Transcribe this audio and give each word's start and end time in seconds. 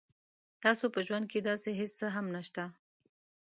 تاسو 0.63 0.85
په 0.93 0.99
ژوند 1.07 1.25
کې 1.31 1.39
داسې 1.49 1.69
هیڅ 1.79 1.91
څه 1.99 2.07
هم 2.15 2.25
نشته 2.35 2.63